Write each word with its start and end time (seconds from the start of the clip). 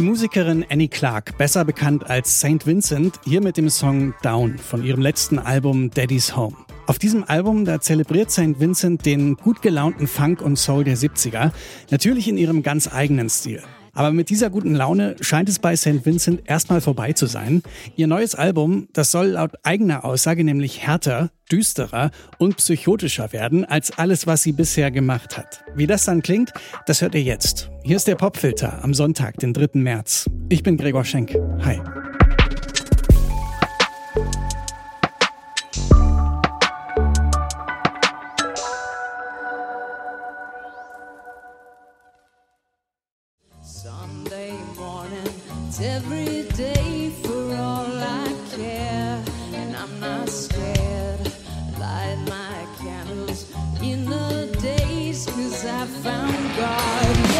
Musikerin 0.00 0.64
Annie 0.70 0.88
Clark, 0.88 1.36
besser 1.36 1.66
bekannt 1.66 2.08
als 2.08 2.38
St. 2.40 2.66
Vincent, 2.66 3.20
hier 3.24 3.42
mit 3.42 3.58
dem 3.58 3.68
Song 3.68 4.14
Down 4.22 4.56
von 4.56 4.82
ihrem 4.82 5.02
letzten 5.02 5.38
Album 5.38 5.90
Daddy's 5.90 6.34
Home. 6.34 6.56
Auf 6.86 6.98
diesem 6.98 7.24
Album, 7.24 7.66
da 7.66 7.80
zelebriert 7.80 8.30
St. 8.30 8.58
Vincent 8.58 9.04
den 9.04 9.36
gut 9.36 9.60
gelaunten 9.60 10.06
Funk 10.06 10.40
und 10.40 10.56
Soul 10.56 10.84
der 10.84 10.96
70er, 10.96 11.52
natürlich 11.90 12.26
in 12.26 12.38
ihrem 12.38 12.62
ganz 12.62 12.90
eigenen 12.90 13.28
Stil. 13.28 13.62
Aber 13.94 14.12
mit 14.12 14.30
dieser 14.30 14.48
guten 14.48 14.74
Laune 14.74 15.16
scheint 15.20 15.48
es 15.48 15.58
bei 15.58 15.76
St. 15.76 16.04
Vincent 16.06 16.42
erstmal 16.46 16.80
vorbei 16.80 17.12
zu 17.12 17.26
sein. 17.26 17.62
Ihr 17.96 18.06
neues 18.06 18.34
Album, 18.34 18.88
das 18.92 19.10
soll 19.10 19.28
laut 19.28 19.52
eigener 19.62 20.04
Aussage 20.04 20.44
nämlich 20.44 20.86
härter, 20.86 21.30
düsterer 21.50 22.10
und 22.38 22.56
psychotischer 22.56 23.32
werden 23.32 23.64
als 23.66 23.96
alles, 23.98 24.26
was 24.26 24.42
sie 24.42 24.52
bisher 24.52 24.90
gemacht 24.90 25.36
hat. 25.36 25.64
Wie 25.74 25.86
das 25.86 26.04
dann 26.04 26.22
klingt, 26.22 26.52
das 26.86 27.02
hört 27.02 27.14
ihr 27.14 27.22
jetzt. 27.22 27.70
Hier 27.84 27.96
ist 27.96 28.06
der 28.06 28.16
Popfilter 28.16 28.82
am 28.82 28.94
Sonntag, 28.94 29.36
den 29.36 29.52
3. 29.52 29.78
März. 29.78 30.26
Ich 30.48 30.62
bin 30.62 30.78
Gregor 30.78 31.04
Schenk. 31.04 31.36
Hi. 31.62 31.80
Every 45.80 46.42
day 46.54 47.10
for 47.22 47.54
all 47.54 47.86
I 47.98 48.34
care, 48.54 49.22
and 49.54 49.76
I'm 49.76 50.00
not 50.00 50.28
scared. 50.28 51.32
Light 51.78 52.18
my 52.26 52.66
candles 52.78 53.50
in 53.80 54.04
the 54.04 54.56
I 55.64 55.86
found 55.86 56.56
God. 56.56 57.31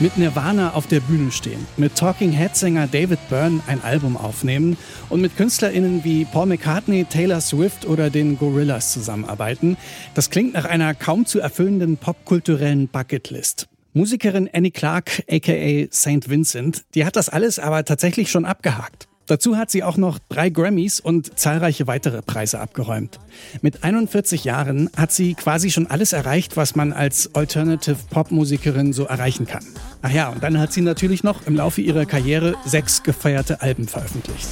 Mit 0.00 0.16
Nirvana 0.16 0.74
auf 0.74 0.86
der 0.86 1.00
Bühne 1.00 1.32
stehen, 1.32 1.66
mit 1.76 1.96
Talking 1.96 2.30
Head-Sänger 2.30 2.86
David 2.86 3.18
Byrne 3.28 3.60
ein 3.66 3.82
Album 3.82 4.16
aufnehmen 4.16 4.76
und 5.08 5.20
mit 5.20 5.36
KünstlerInnen 5.36 6.04
wie 6.04 6.24
Paul 6.24 6.46
McCartney, 6.46 7.04
Taylor 7.04 7.40
Swift 7.40 7.84
oder 7.84 8.08
den 8.08 8.38
Gorillas 8.38 8.92
zusammenarbeiten, 8.92 9.76
das 10.14 10.30
klingt 10.30 10.54
nach 10.54 10.66
einer 10.66 10.94
kaum 10.94 11.26
zu 11.26 11.40
erfüllenden 11.40 11.96
popkulturellen 11.96 12.86
Bucketlist. 12.86 13.66
Musikerin 13.92 14.48
Annie 14.52 14.70
Clark, 14.70 15.24
aka 15.28 15.86
St. 15.92 16.30
Vincent, 16.30 16.84
die 16.94 17.04
hat 17.04 17.16
das 17.16 17.28
alles 17.28 17.58
aber 17.58 17.84
tatsächlich 17.84 18.30
schon 18.30 18.44
abgehakt. 18.44 19.07
Dazu 19.28 19.58
hat 19.58 19.70
sie 19.70 19.82
auch 19.82 19.98
noch 19.98 20.18
drei 20.30 20.48
Grammys 20.48 21.00
und 21.00 21.38
zahlreiche 21.38 21.86
weitere 21.86 22.22
Preise 22.22 22.60
abgeräumt. 22.60 23.20
Mit 23.60 23.84
41 23.84 24.44
Jahren 24.44 24.88
hat 24.96 25.12
sie 25.12 25.34
quasi 25.34 25.70
schon 25.70 25.86
alles 25.86 26.14
erreicht, 26.14 26.56
was 26.56 26.74
man 26.74 26.94
als 26.94 27.34
Alternative 27.34 27.98
Pop-Musikerin 28.08 28.94
so 28.94 29.04
erreichen 29.04 29.46
kann. 29.46 29.64
Ach 30.00 30.10
ja, 30.10 30.30
und 30.30 30.42
dann 30.42 30.58
hat 30.58 30.72
sie 30.72 30.80
natürlich 30.80 31.24
noch 31.24 31.46
im 31.46 31.56
Laufe 31.56 31.82
ihrer 31.82 32.06
Karriere 32.06 32.54
sechs 32.64 33.02
gefeierte 33.02 33.60
Alben 33.60 33.86
veröffentlicht. 33.86 34.48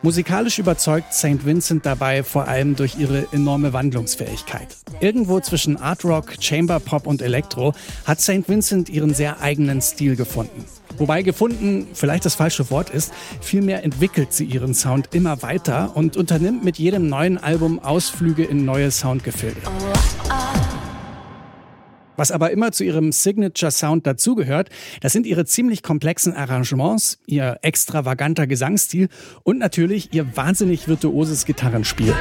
Musikalisch 0.00 0.60
überzeugt 0.60 1.12
St. 1.12 1.44
Vincent 1.44 1.84
dabei 1.84 2.22
vor 2.22 2.46
allem 2.46 2.76
durch 2.76 2.96
ihre 2.96 3.26
enorme 3.32 3.72
Wandlungsfähigkeit. 3.72 4.76
Irgendwo 5.00 5.40
zwischen 5.40 5.76
Art 5.76 6.04
Rock, 6.04 6.34
Chamber 6.40 6.78
Pop 6.78 7.04
und 7.04 7.20
Elektro 7.20 7.74
hat 8.04 8.20
St. 8.20 8.48
Vincent 8.48 8.88
ihren 8.88 9.12
sehr 9.12 9.40
eigenen 9.40 9.80
Stil 9.82 10.14
gefunden. 10.14 10.64
Wobei 10.98 11.22
gefunden 11.22 11.88
vielleicht 11.94 12.24
das 12.24 12.36
falsche 12.36 12.70
Wort 12.70 12.90
ist, 12.90 13.12
vielmehr 13.40 13.82
entwickelt 13.82 14.32
sie 14.32 14.44
ihren 14.44 14.72
Sound 14.72 15.08
immer 15.14 15.42
weiter 15.42 15.96
und 15.96 16.16
unternimmt 16.16 16.62
mit 16.62 16.78
jedem 16.78 17.08
neuen 17.08 17.36
Album 17.36 17.80
Ausflüge 17.80 18.44
in 18.44 18.64
neue 18.64 18.92
Soundgefilde. 18.92 19.60
Was 22.18 22.32
aber 22.32 22.50
immer 22.50 22.72
zu 22.72 22.82
ihrem 22.82 23.12
Signature-Sound 23.12 24.04
dazugehört, 24.04 24.70
das 25.00 25.12
sind 25.12 25.24
ihre 25.24 25.44
ziemlich 25.44 25.84
komplexen 25.84 26.34
Arrangements, 26.34 27.20
ihr 27.26 27.60
extravaganter 27.62 28.48
Gesangsstil 28.48 29.08
und 29.44 29.58
natürlich 29.58 30.12
ihr 30.12 30.36
wahnsinnig 30.36 30.88
virtuoses 30.88 31.44
Gitarrenspiel. 31.44 32.12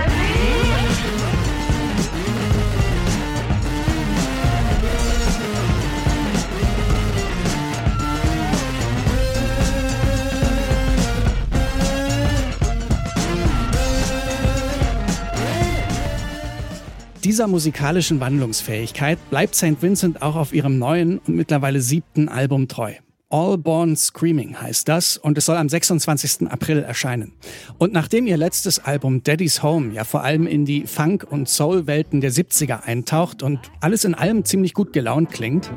Dieser 17.38 17.46
musikalischen 17.46 18.20
Wandlungsfähigkeit 18.20 19.20
bleibt 19.30 19.54
St. 19.54 19.80
Vincent 19.80 20.24
auch 20.24 20.36
auf 20.36 20.56
ihrem 20.56 20.80
neuen 20.80 21.20
und 21.20 21.36
mittlerweile 21.36 21.82
siebten 21.82 22.30
Album 22.30 22.68
treu. 22.68 22.94
All 23.30 23.60
Born 23.60 23.96
Screaming 23.96 24.60
heißt 24.60 24.90
das 24.90 25.18
und 25.18 25.38
es 25.38 25.46
soll 25.46 25.56
am 25.56 25.70
26. 25.70 26.50
April 26.50 26.80
erscheinen. 26.80 27.34
Und 27.78 27.94
nachdem 27.94 28.26
ihr 28.26 28.38
letztes 28.38 28.80
Album 28.80 29.22
Daddy's 29.22 29.62
Home 29.62 29.94
ja 29.94 30.04
vor 30.04 30.24
allem 30.24 30.48
in 30.48 30.66
die 30.66 30.88
Funk- 30.88 31.28
und 31.30 31.48
Soul-Welten 31.48 32.22
der 32.22 32.32
70er 32.32 32.82
eintaucht 32.82 33.44
und 33.44 33.60
alles 33.82 34.04
in 34.04 34.16
allem 34.16 34.44
ziemlich 34.44 34.74
gut 34.74 34.92
gelaunt 34.92 35.30
klingt, 35.30 35.72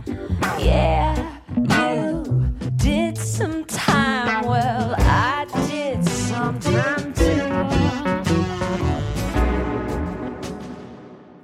Yeah, 0.65 1.15
you 1.54 2.09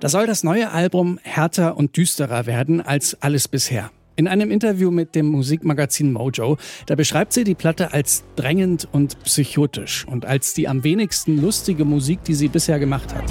Da 0.06 0.10
soll 0.10 0.28
das 0.28 0.44
neue 0.44 0.70
Album 0.70 1.18
härter 1.24 1.76
und 1.76 1.96
düsterer 1.96 2.46
werden 2.46 2.80
als 2.80 3.20
alles 3.22 3.48
bisher. 3.48 3.90
In 4.14 4.28
einem 4.28 4.52
Interview 4.52 4.92
mit 4.92 5.16
dem 5.16 5.26
Musikmagazin 5.26 6.12
Mojo, 6.12 6.58
da 6.86 6.94
beschreibt 6.94 7.32
sie 7.32 7.42
die 7.42 7.56
Platte 7.56 7.92
als 7.92 8.22
drängend 8.36 8.86
und 8.92 9.20
psychotisch 9.24 10.06
und 10.06 10.24
als 10.24 10.54
die 10.54 10.68
am 10.68 10.84
wenigsten 10.84 11.42
lustige 11.42 11.84
Musik, 11.84 12.22
die 12.22 12.34
sie 12.34 12.46
bisher 12.46 12.78
gemacht 12.78 13.12
hat. 13.16 13.24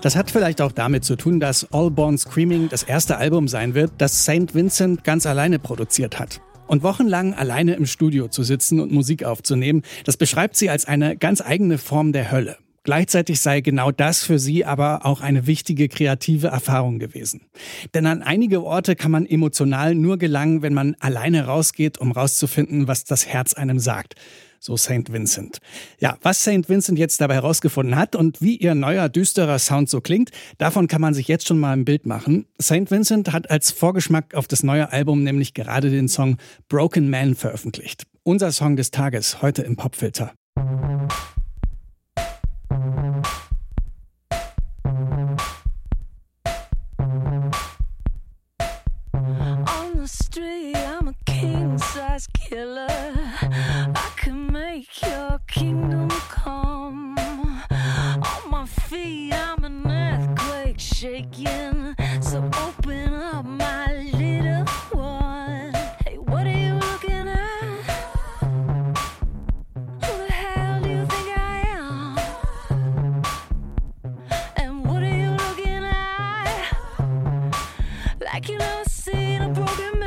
Das 0.00 0.14
hat 0.14 0.30
vielleicht 0.30 0.60
auch 0.60 0.70
damit 0.70 1.04
zu 1.04 1.16
tun, 1.16 1.40
dass 1.40 1.72
All 1.72 1.90
Born 1.90 2.16
Screaming 2.16 2.68
das 2.68 2.84
erste 2.84 3.16
Album 3.16 3.48
sein 3.48 3.74
wird, 3.74 3.90
das 3.98 4.22
St. 4.22 4.54
Vincent 4.54 5.02
ganz 5.02 5.26
alleine 5.26 5.58
produziert 5.58 6.20
hat. 6.20 6.40
Und 6.68 6.84
wochenlang 6.84 7.34
alleine 7.34 7.74
im 7.74 7.84
Studio 7.84 8.28
zu 8.28 8.44
sitzen 8.44 8.78
und 8.78 8.92
Musik 8.92 9.24
aufzunehmen, 9.24 9.82
das 10.04 10.16
beschreibt 10.16 10.56
sie 10.56 10.70
als 10.70 10.84
eine 10.84 11.16
ganz 11.16 11.40
eigene 11.40 11.78
Form 11.78 12.12
der 12.12 12.30
Hölle. 12.30 12.58
Gleichzeitig 12.84 13.40
sei 13.40 13.60
genau 13.60 13.90
das 13.90 14.22
für 14.22 14.38
sie 14.38 14.64
aber 14.64 15.04
auch 15.04 15.20
eine 15.20 15.46
wichtige 15.48 15.88
kreative 15.88 16.46
Erfahrung 16.46 17.00
gewesen. 17.00 17.42
Denn 17.92 18.06
an 18.06 18.22
einige 18.22 18.62
Orte 18.62 18.94
kann 18.94 19.10
man 19.10 19.26
emotional 19.26 19.96
nur 19.96 20.16
gelangen, 20.16 20.62
wenn 20.62 20.74
man 20.74 20.94
alleine 21.00 21.46
rausgeht, 21.46 21.98
um 21.98 22.12
rauszufinden, 22.12 22.86
was 22.86 23.04
das 23.04 23.26
Herz 23.26 23.52
einem 23.52 23.80
sagt. 23.80 24.14
So 24.60 24.76
St. 24.76 25.12
Vincent. 25.12 25.58
Ja, 25.98 26.18
was 26.22 26.40
St. 26.40 26.68
Vincent 26.68 26.98
jetzt 26.98 27.20
dabei 27.20 27.34
herausgefunden 27.34 27.96
hat 27.96 28.16
und 28.16 28.40
wie 28.40 28.56
ihr 28.56 28.74
neuer 28.74 29.08
düsterer 29.08 29.58
Sound 29.58 29.88
so 29.88 30.00
klingt, 30.00 30.30
davon 30.58 30.88
kann 30.88 31.00
man 31.00 31.14
sich 31.14 31.28
jetzt 31.28 31.46
schon 31.46 31.58
mal 31.58 31.72
ein 31.72 31.84
Bild 31.84 32.06
machen. 32.06 32.46
St. 32.60 32.90
Vincent 32.90 33.32
hat 33.32 33.50
als 33.50 33.70
Vorgeschmack 33.70 34.34
auf 34.34 34.48
das 34.48 34.62
neue 34.62 34.92
Album 34.92 35.22
nämlich 35.22 35.54
gerade 35.54 35.90
den 35.90 36.08
Song 36.08 36.36
Broken 36.68 37.10
Man 37.10 37.34
veröffentlicht. 37.34 38.04
Unser 38.24 38.52
Song 38.52 38.76
des 38.76 38.90
Tages 38.90 39.42
heute 39.42 39.62
im 39.62 39.76
Popfilter. 39.76 40.32
On 49.80 49.94
the 49.94 50.06
street, 50.06 50.47
again. 61.32 61.94
So 62.20 62.38
open 62.38 63.14
up 63.14 63.44
my 63.44 63.86
little 64.14 64.64
one. 64.92 65.72
Hey, 66.04 66.16
what 66.16 66.46
are 66.46 66.58
you 66.66 66.74
looking 66.74 67.28
at? 67.28 67.80
Who 70.04 70.12
the 70.24 70.32
hell 70.32 70.82
do 70.82 70.88
you 70.88 71.06
think 71.06 71.38
I 71.38 71.62
am? 71.76 72.18
And 74.56 74.84
what 74.86 75.02
are 75.02 75.16
you 75.22 75.30
looking 75.30 75.84
at? 75.84 76.72
Like 78.20 78.48
you've 78.48 78.60
never 78.60 78.84
seen 78.88 79.42
a 79.42 79.48
broken. 79.50 79.90
man. 79.92 79.97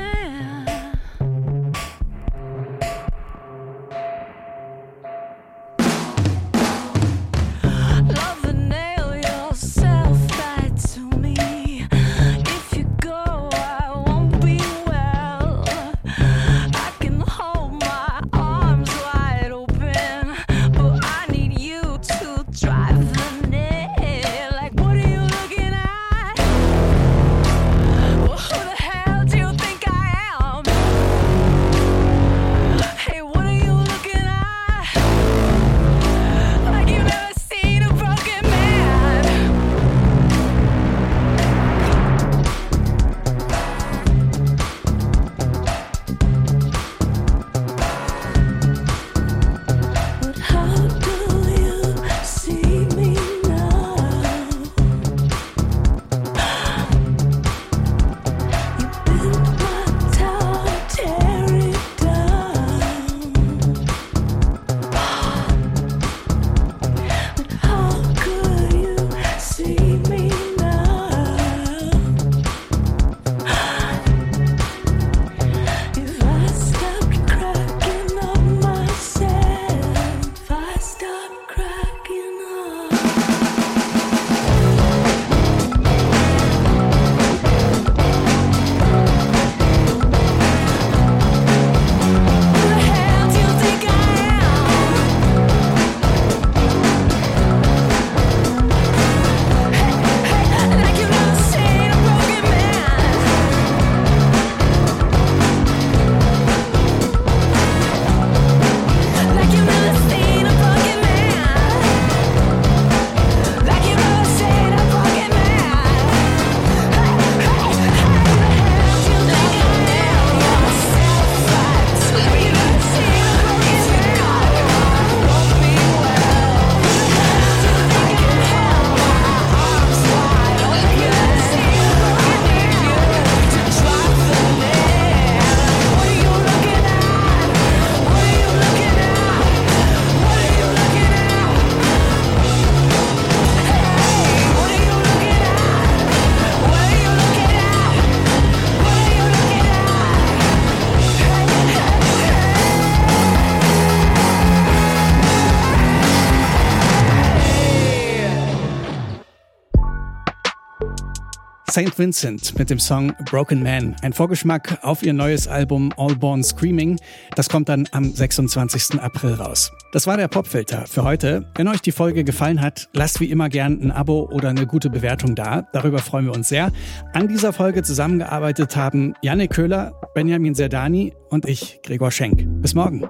St. 161.71 161.97
Vincent 161.97 162.59
mit 162.59 162.69
dem 162.69 162.79
Song 162.79 163.13
Broken 163.23 163.63
Man. 163.63 163.95
Ein 164.01 164.11
Vorgeschmack 164.11 164.79
auf 164.81 165.03
ihr 165.03 165.13
neues 165.13 165.47
Album 165.47 165.93
All 165.95 166.17
Born 166.17 166.43
Screaming. 166.43 166.99
Das 167.37 167.47
kommt 167.47 167.69
dann 167.69 167.87
am 167.93 168.11
26. 168.11 168.99
April 168.99 169.35
raus. 169.35 169.71
Das 169.93 170.05
war 170.05 170.17
der 170.17 170.27
Popfilter 170.27 170.85
für 170.85 171.05
heute. 171.05 171.49
Wenn 171.55 171.69
euch 171.69 171.81
die 171.81 171.93
Folge 171.93 172.25
gefallen 172.25 172.59
hat, 172.59 172.89
lasst 172.91 173.21
wie 173.21 173.31
immer 173.31 173.47
gern 173.47 173.81
ein 173.81 173.91
Abo 173.91 174.29
oder 174.33 174.49
eine 174.49 174.67
gute 174.67 174.89
Bewertung 174.89 175.33
da. 175.33 175.61
Darüber 175.71 175.99
freuen 175.99 176.25
wir 176.25 176.33
uns 176.33 176.49
sehr. 176.49 176.73
An 177.13 177.29
dieser 177.29 177.53
Folge 177.53 177.83
zusammengearbeitet 177.83 178.75
haben 178.75 179.13
Janne 179.21 179.47
Köhler, 179.47 179.93
Benjamin 180.13 180.53
Serdani 180.53 181.13
und 181.29 181.47
ich, 181.47 181.79
Gregor 181.83 182.11
Schenk. 182.11 182.43
Bis 182.61 182.73
morgen. 182.75 183.07